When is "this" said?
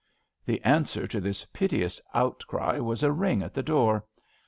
1.21-1.45